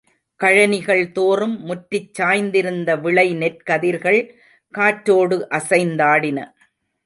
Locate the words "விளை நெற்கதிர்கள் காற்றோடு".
3.01-5.47